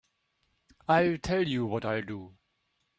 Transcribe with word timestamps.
I'll 0.87 1.19
tell 1.19 1.47
you 1.47 1.67
what 1.67 1.85
I'll 1.85 2.01
do. 2.01 2.33